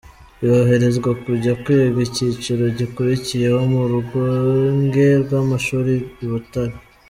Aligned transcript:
Yoherezwa 0.45 1.09
kujya 1.23 1.53
kwiga 1.63 1.99
icyiciro 2.07 2.63
gikurikiyeho 2.77 3.59
mu 3.73 3.81
rwunge 3.97 5.05
rw’amashuri 5.23 5.93
i 6.25 6.27
Butare. 6.31 6.75